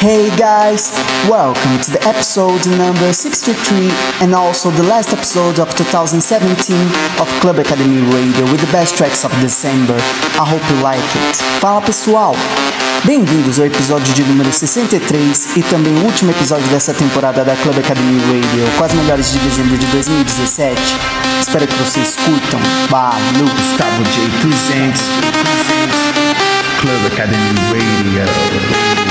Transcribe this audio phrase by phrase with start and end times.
[0.00, 0.90] Hey guys,
[1.28, 3.90] welcome to the episode number 63
[4.22, 6.74] and also the last episode of 2017
[7.20, 9.96] of Club Academy Radio with the best tracks of December.
[10.40, 11.36] I hope you like it.
[11.60, 12.34] Fala pessoal!
[13.04, 17.78] Bem-vindos ao episódio de número 63 e também o último episódio dessa temporada da Club
[17.78, 21.27] Academy Radio com as melhores de dezembro de 2017.
[21.40, 22.60] Espero que vocês curtam.
[22.88, 23.46] Valeu!
[23.46, 25.02] Gustavo J presents
[26.80, 29.07] Club Academy Radio.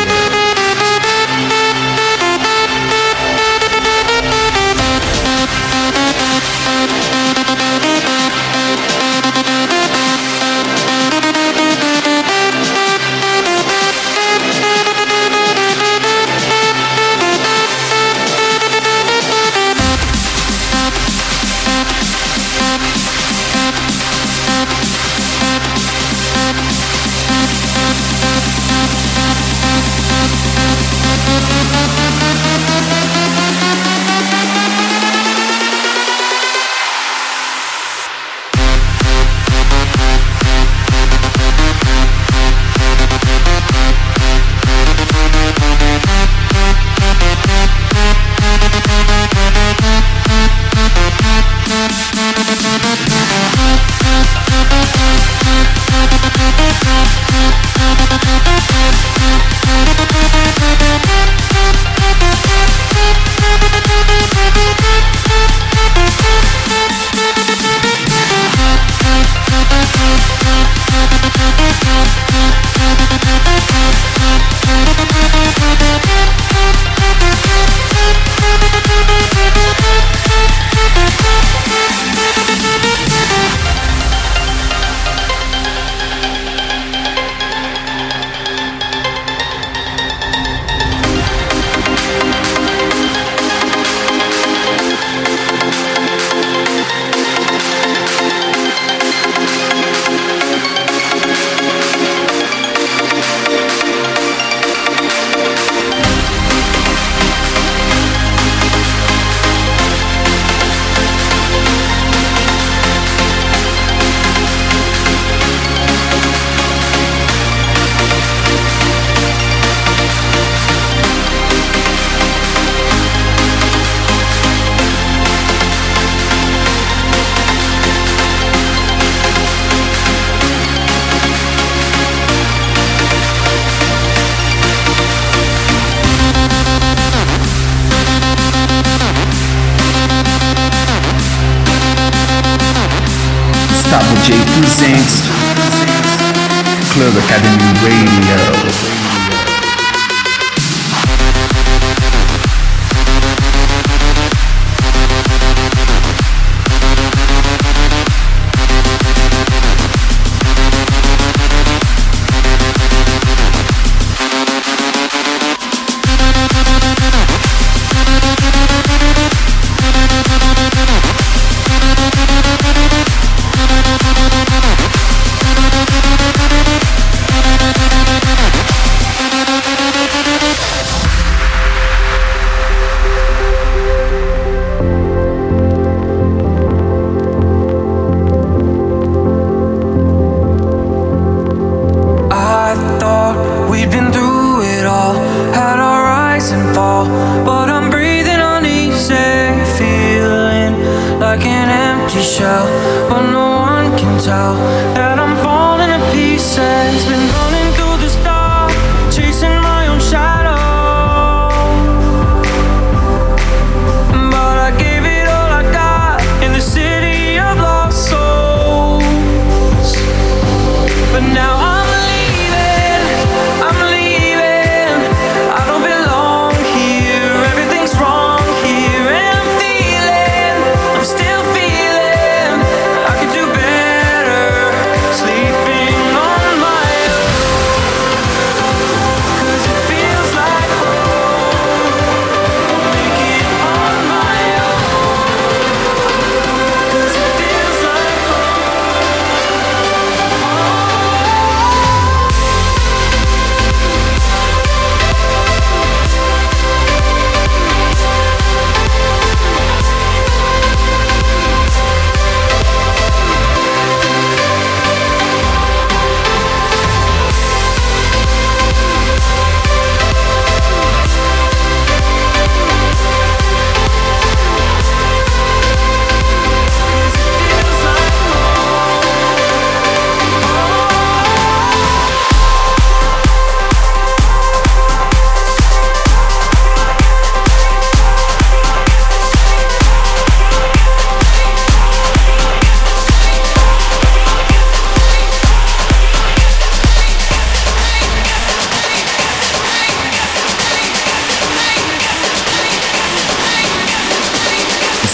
[203.09, 204.55] but no one can tell
[204.95, 207.26] that I'm falling to pieces.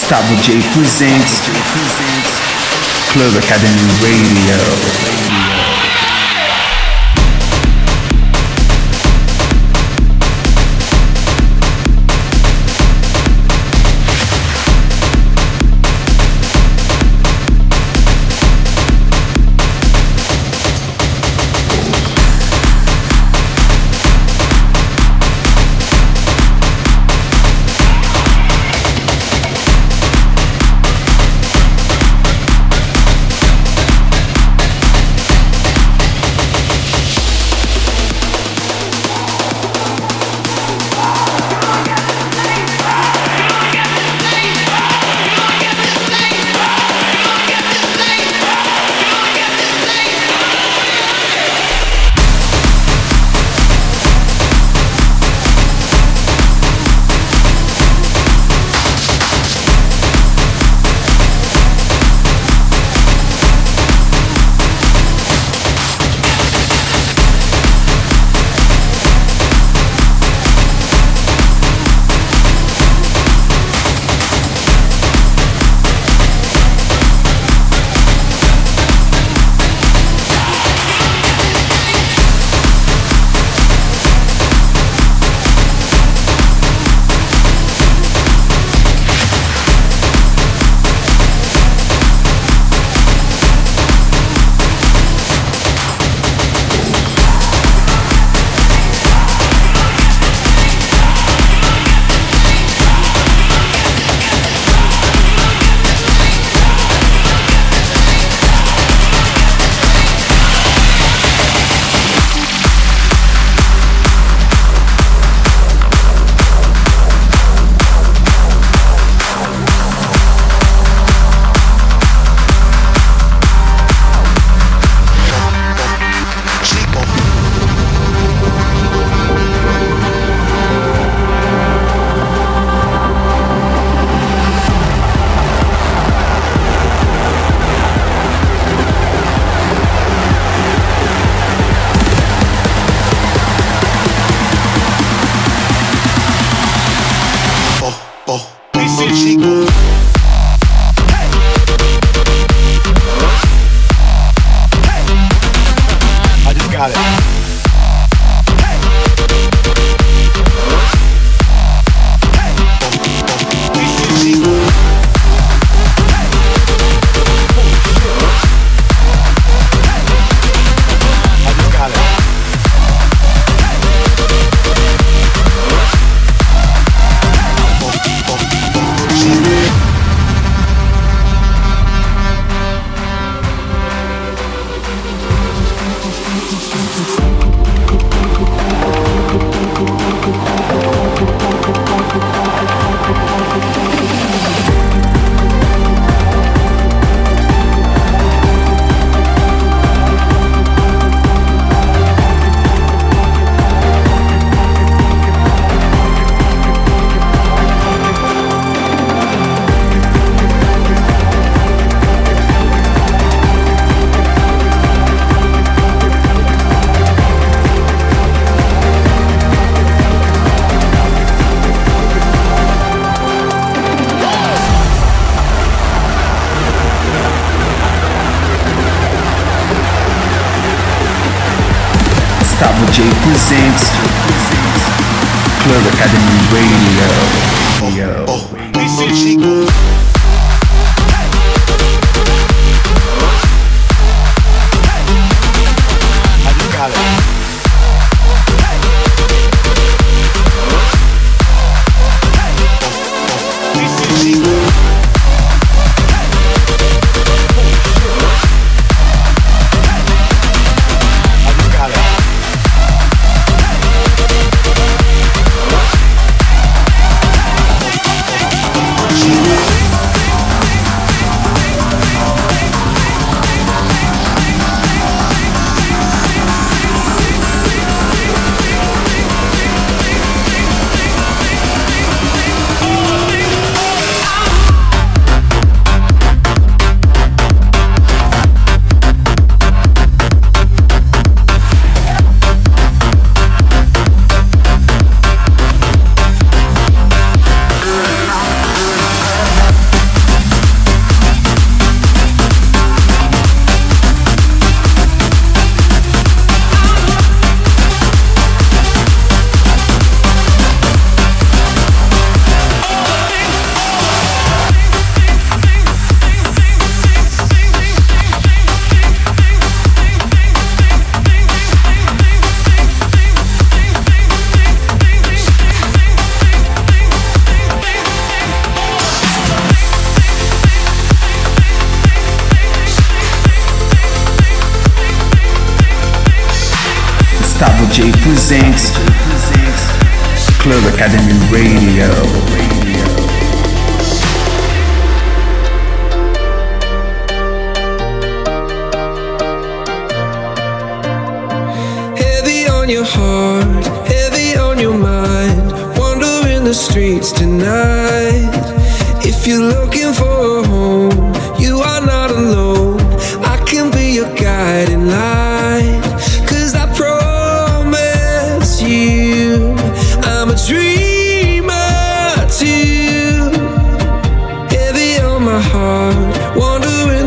[0.04, 1.40] Gustavo J presents
[3.14, 5.53] Club Academy Radio.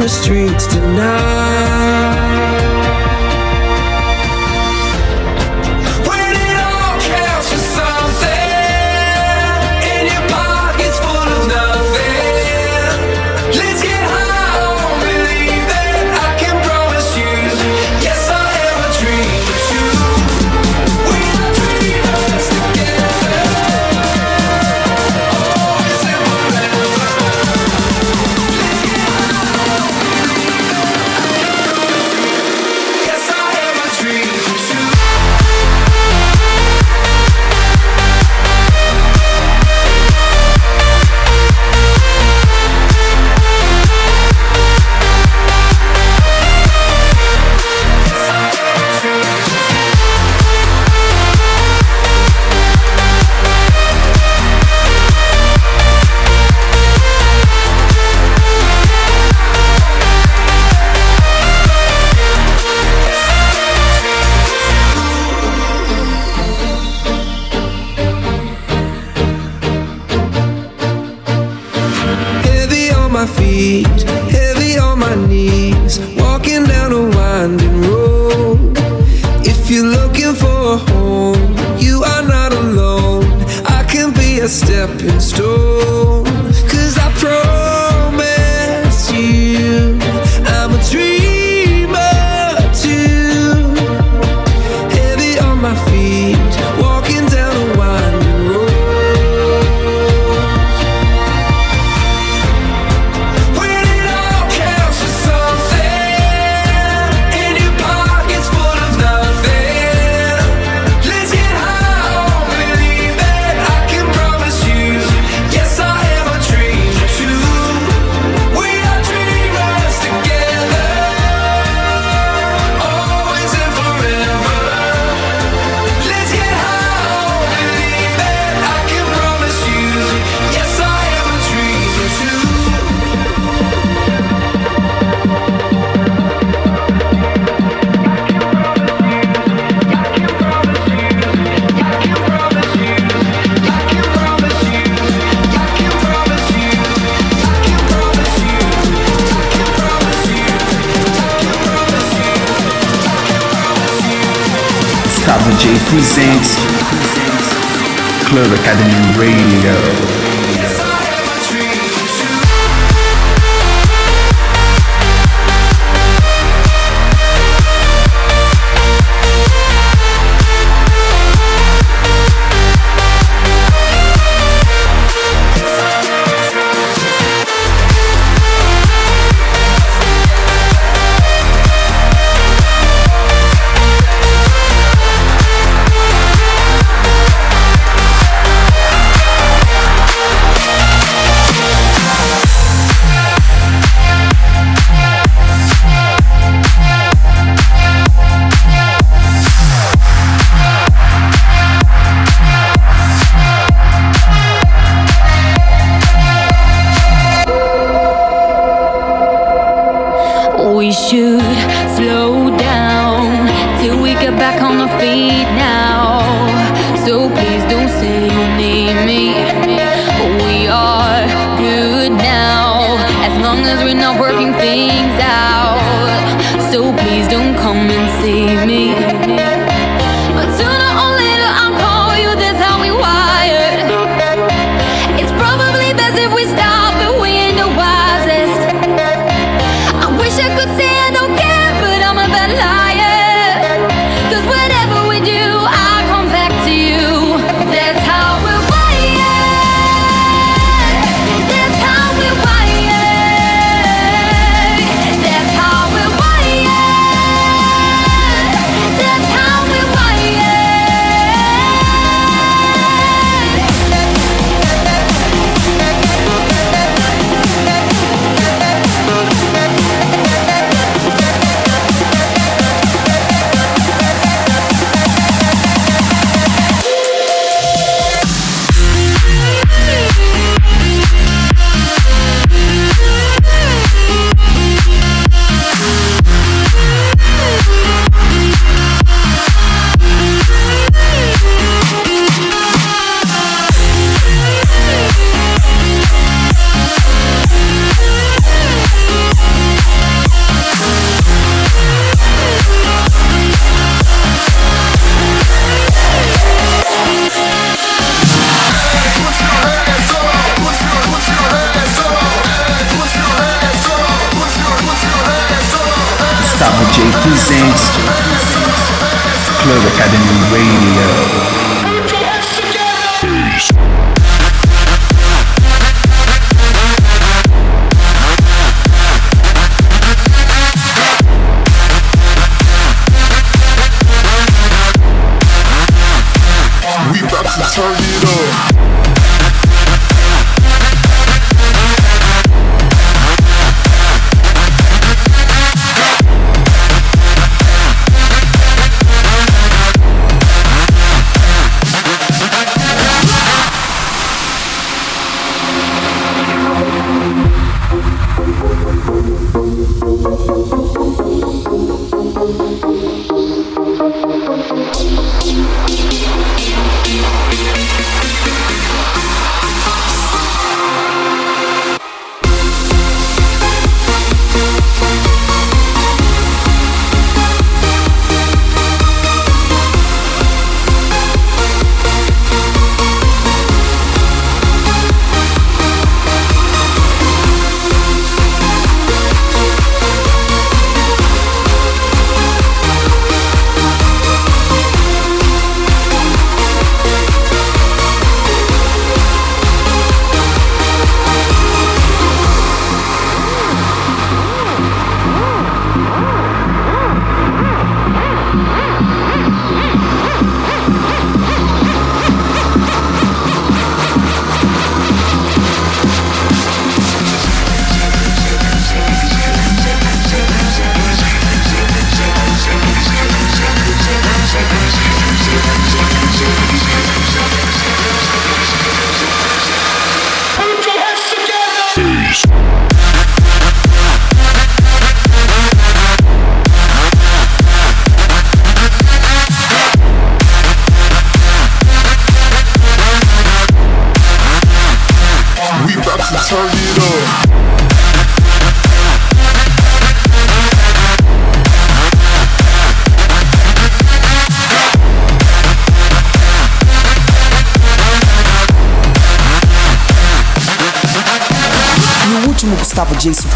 [0.08, 1.45] Streets tonight.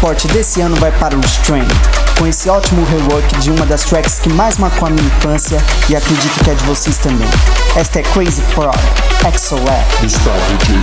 [0.01, 1.67] Suporte desse ano vai para o Strain,
[2.17, 5.95] com esse ótimo rework de uma das tracks que mais marcou a minha infância e
[5.95, 7.29] acredito que é de vocês também.
[7.75, 8.75] Esta é Crazy Frog,
[9.37, 9.61] XOF.
[10.01, 10.73] Gustavo J.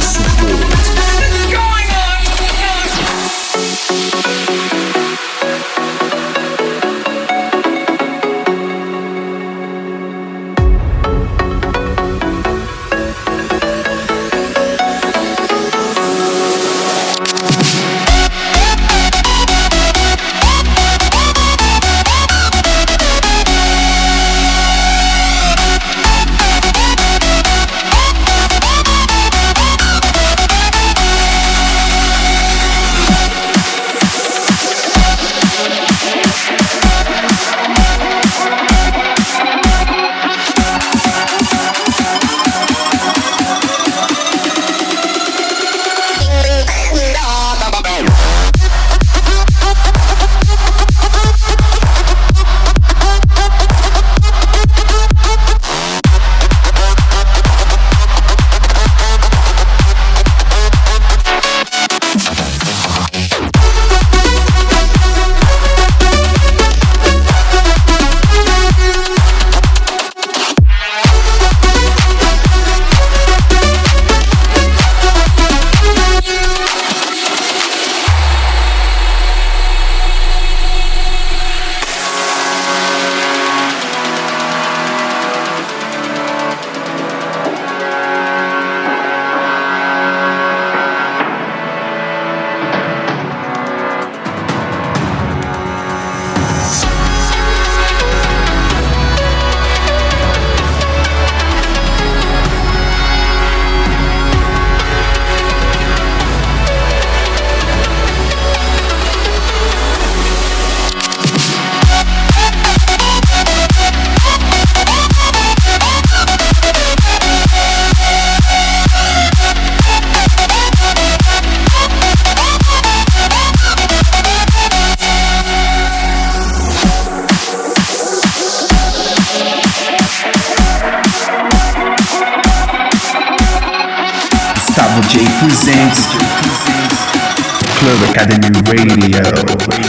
[138.19, 139.88] Academy Radio.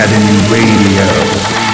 [0.00, 1.69] Academy Radio.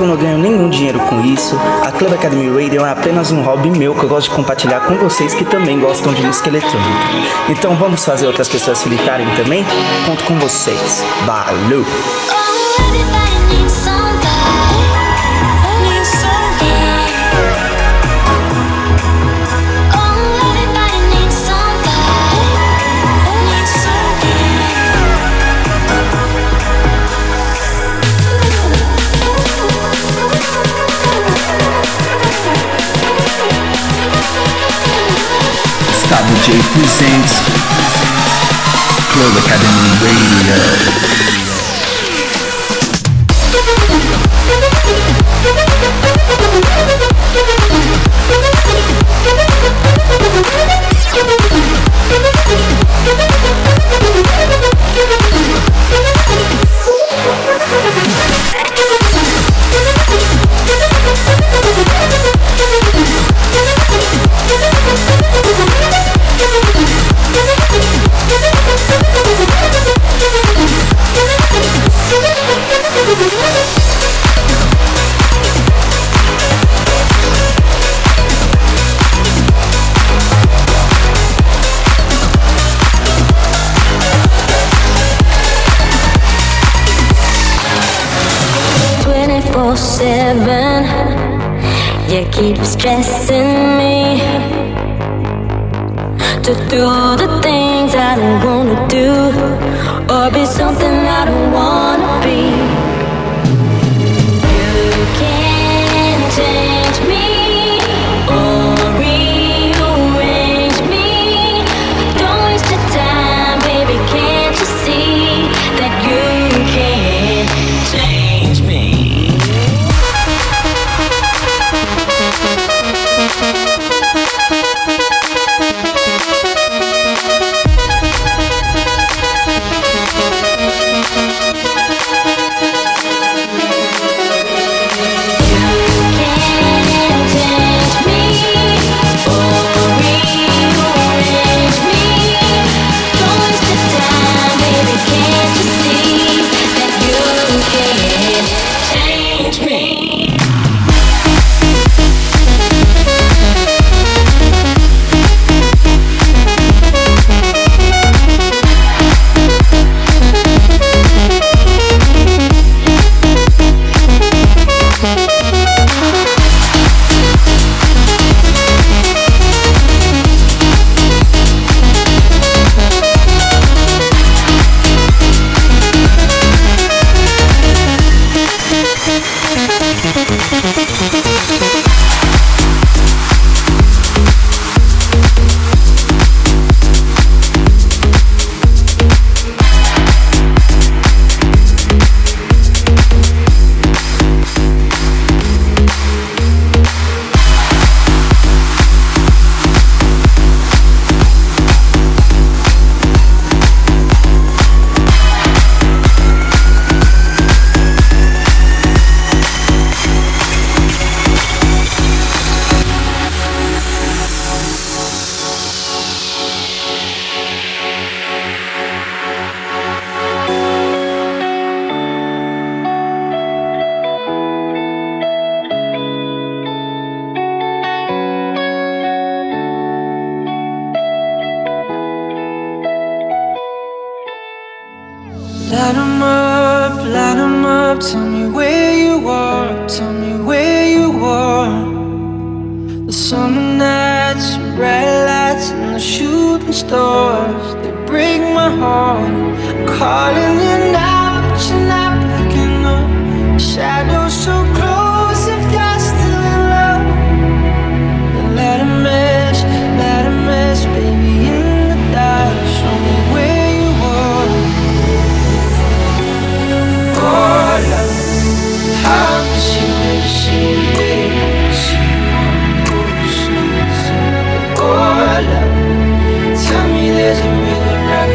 [0.00, 3.42] Que eu não ganho nenhum dinheiro com isso, a Club Academy Radio é apenas um
[3.42, 7.06] hobby meu que eu gosto de compartilhar com vocês que também gostam de música eletrônica.
[7.50, 9.62] Então vamos fazer outras pessoas ficarem também?
[10.06, 11.04] Conto com vocês.
[11.26, 11.84] Valeu!
[36.50, 37.38] Gustavo J presents
[39.12, 41.00] Club Academy Radio.
[90.00, 90.84] Seven,
[92.08, 94.18] you keep stressing me
[96.42, 96.86] to do
[97.20, 99.10] the things I don't wanna do,
[100.14, 102.69] or be something I don't wanna be.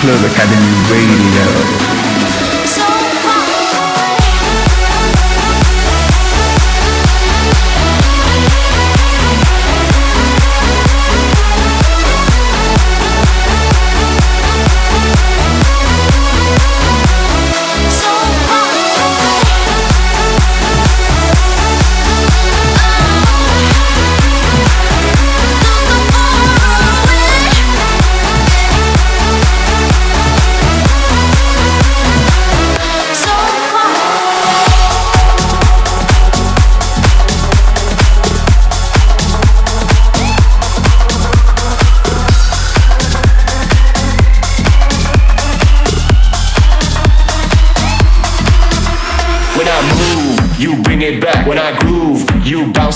[0.00, 1.95] Club Academy Radio.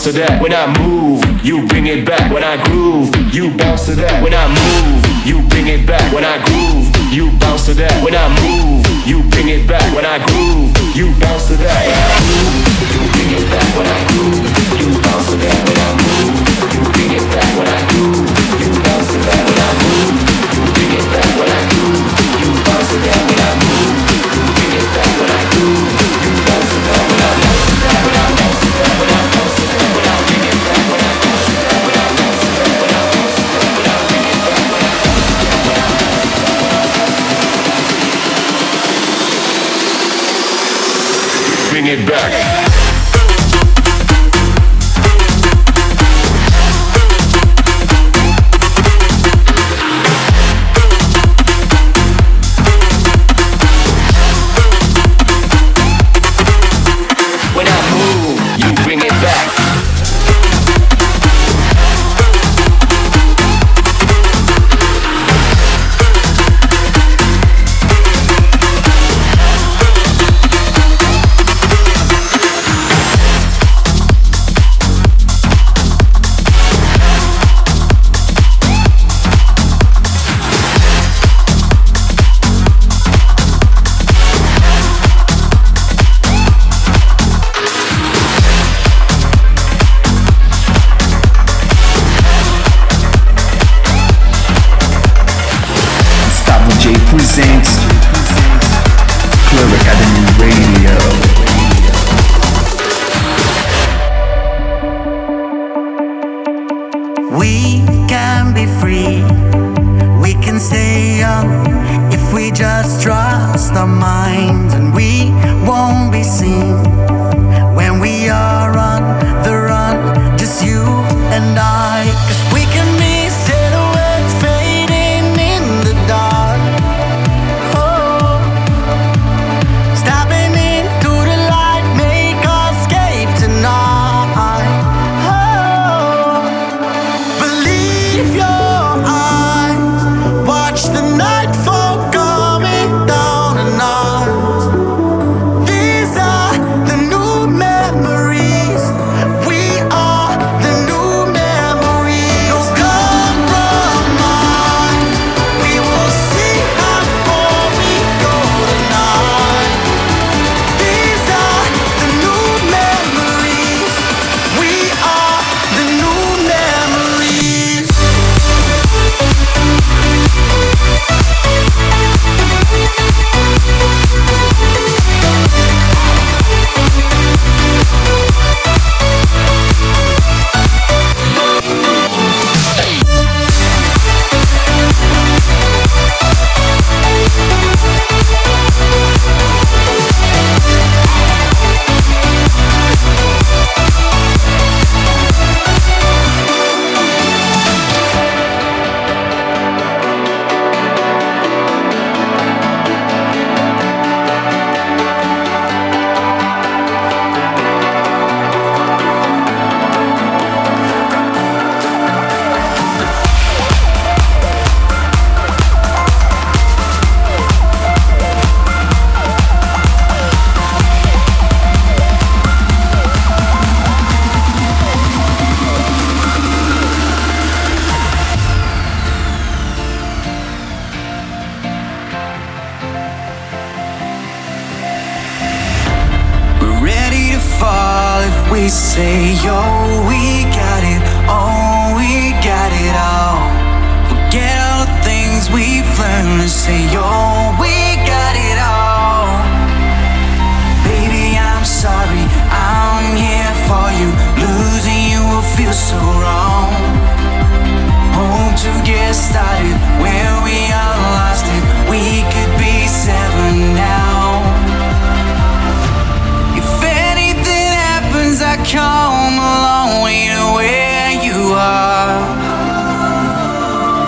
[0.07, 0.43] You bounce to that.
[0.43, 0.90] When I move,
[41.91, 42.50] it back.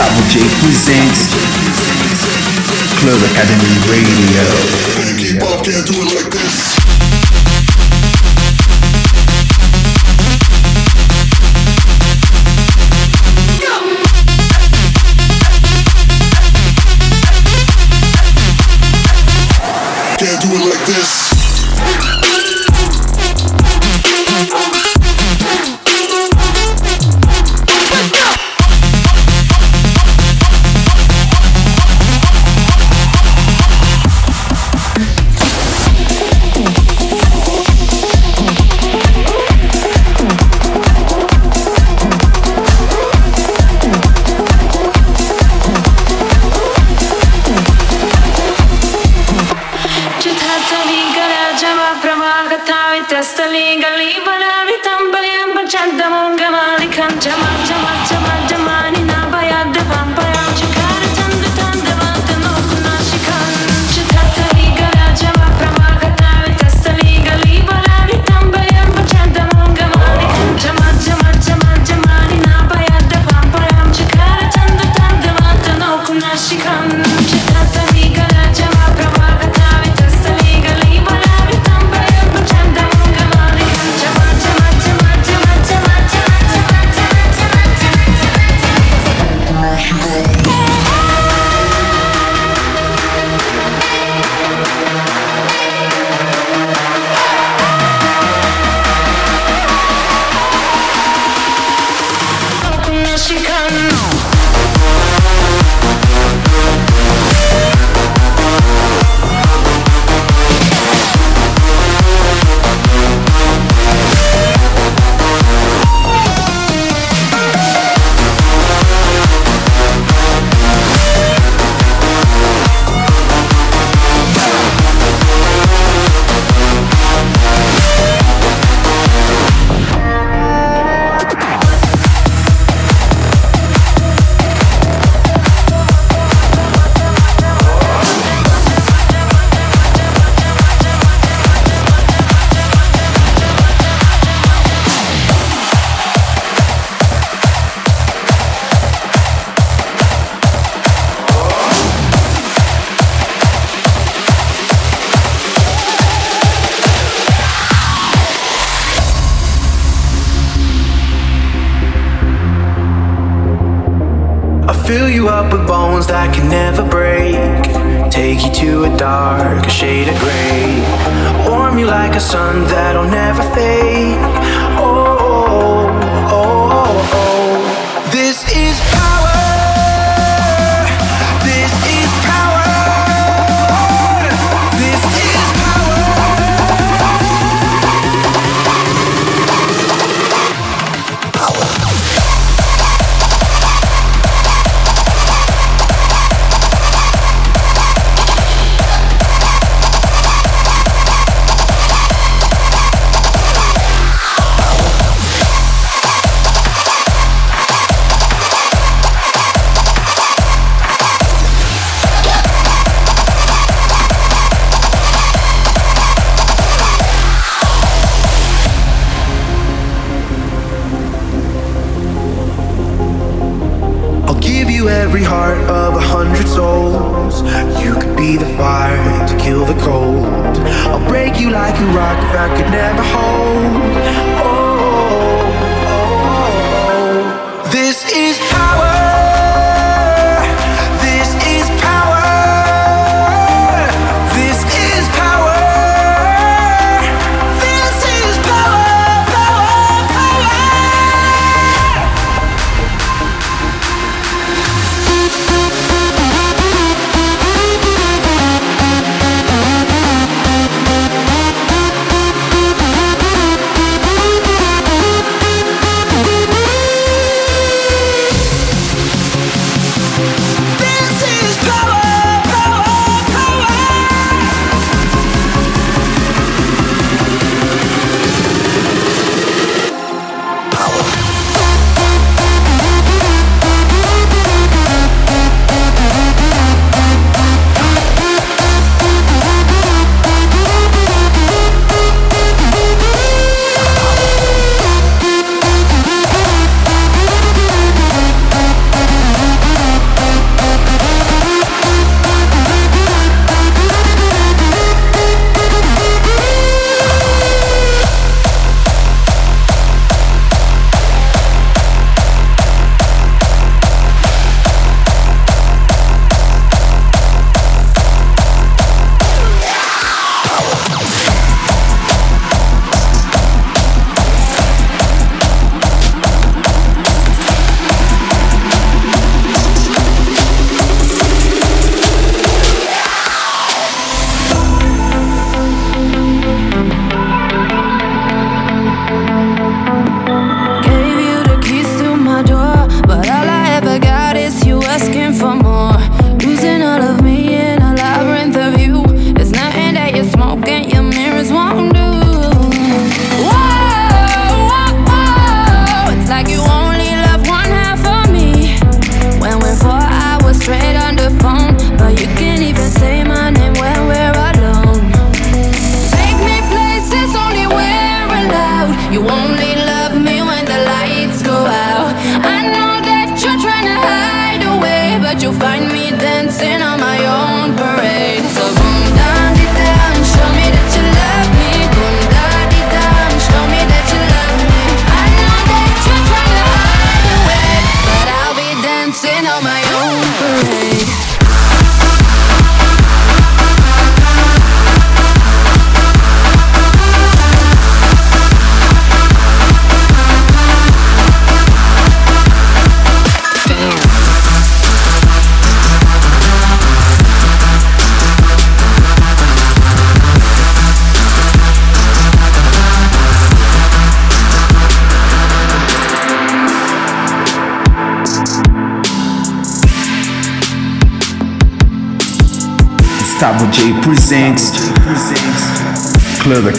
[0.00, 1.28] Tabo J presents
[3.00, 4.44] Club Academy Radio.
[5.62, 6.79] Can't do it like this.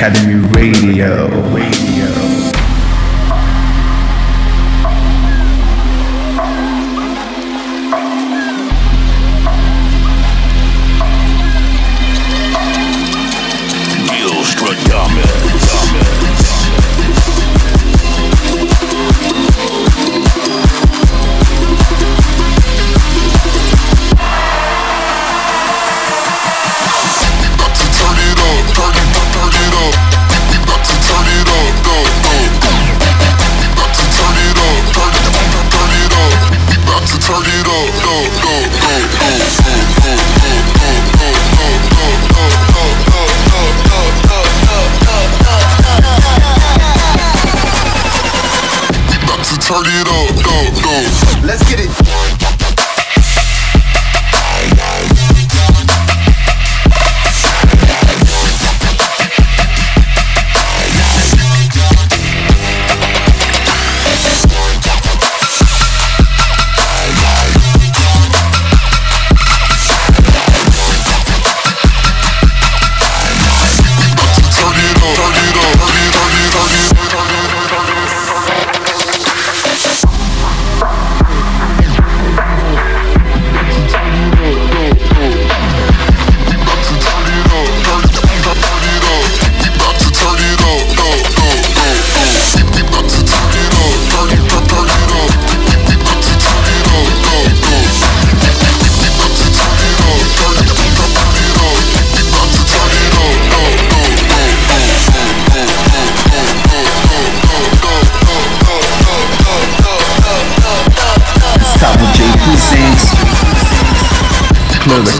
[0.01, 1.70] Academy Radio.
[49.71, 51.43] Turn it up, up, up.
[51.45, 52.00] Let's get it.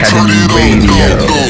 [0.02, 1.41] Academy Radio.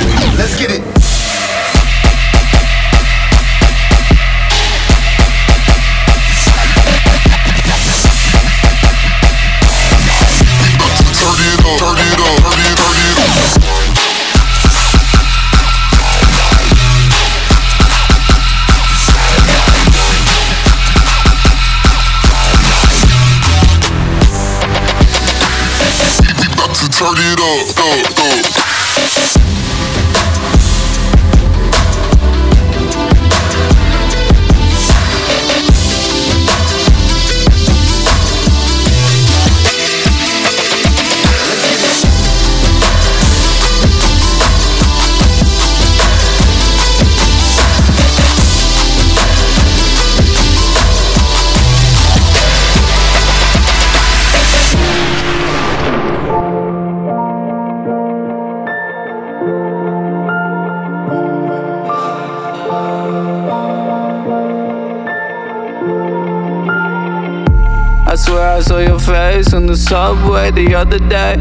[70.03, 71.37] Subway the other day,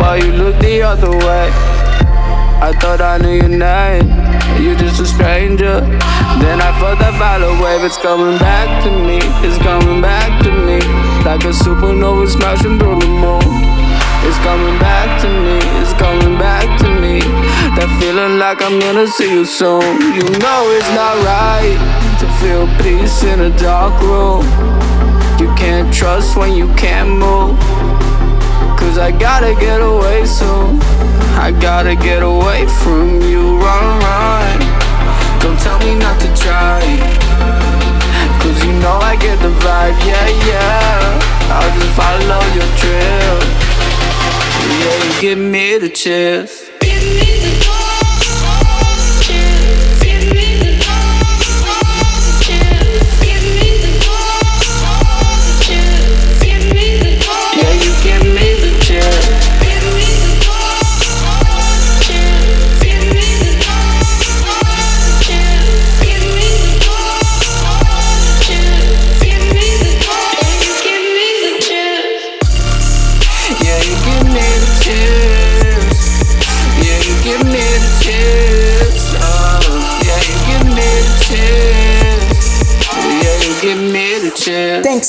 [0.00, 1.48] but you looked the other way.
[2.68, 4.08] I thought I knew your name,
[4.56, 5.84] you just a stranger.
[6.40, 10.50] Then I felt that violet wave, it's coming back to me, it's coming back to
[10.50, 10.80] me,
[11.28, 13.44] like a supernova smashing through the moon.
[14.24, 17.20] It's coming back to me, it's coming back to me.
[17.76, 19.84] That feeling like I'm gonna see you soon.
[20.16, 21.76] You know it's not right
[22.20, 24.40] to feel peace in a dark room.
[25.36, 27.75] You can't trust when you can't move.
[28.86, 30.78] Cause I gotta get away soon.
[31.34, 33.58] I gotta get away from you.
[33.58, 34.60] Run, run.
[35.42, 36.80] Don't tell me not to try.
[38.40, 39.98] Cause you know I get the vibe.
[40.06, 41.26] Yeah, yeah.
[41.50, 43.36] I'll just follow your trail.
[44.80, 46.65] Yeah, you give me the chills.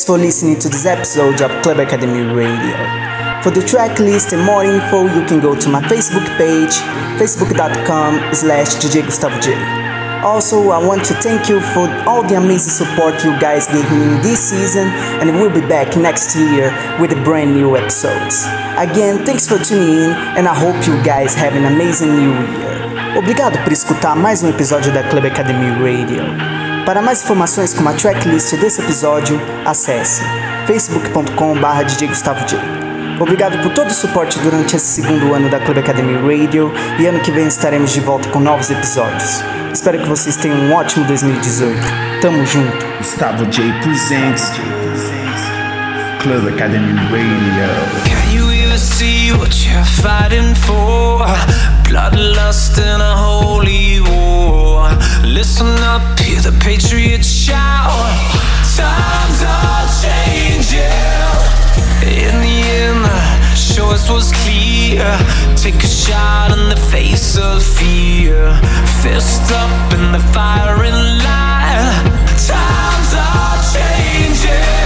[0.08, 2.78] For listening to this episode of Club Academy Radio.
[3.44, 6.72] For the track list and more info, you can go to my Facebook page,
[7.20, 9.04] facebook.com slash J.
[10.24, 14.22] Also, I want to thank you for all the amazing support you guys gave me
[14.24, 14.88] this season,
[15.20, 18.46] and we'll be back next year with brand new episodes.
[18.78, 23.18] Again, thanks for tuning in, and I hope you guys have an amazing new year.
[23.18, 26.67] Obrigado por escutar mais um episódio da Club Academy Radio.
[26.88, 30.22] Para mais informações como a tracklist desse episódio, acesse
[30.66, 32.58] facebook.com.br DJ Gustavo J.
[33.20, 37.20] Obrigado por todo o suporte durante esse segundo ano da Club Academy Radio e ano
[37.20, 39.44] que vem estaremos de volta com novos episódios.
[39.74, 41.78] Espero que vocês tenham um ótimo 2018.
[42.22, 42.86] Tamo junto!
[43.00, 44.54] Gustavo J presents
[46.22, 47.68] Club Academy Radio.
[48.06, 51.28] Can you even see what you're fighting for?
[51.84, 54.67] Bloodlust in a holy war.
[55.24, 57.90] Listen up, hear the patriots shout.
[58.76, 60.82] Times are changing.
[62.04, 65.06] In the end, the choice was clear.
[65.56, 68.54] Take a shot in the face of fear.
[69.02, 72.06] Fist up in the firing line.
[72.38, 74.77] Times are changing.